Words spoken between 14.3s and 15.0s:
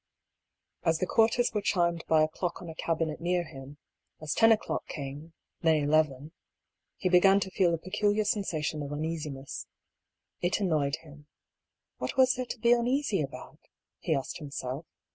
himself.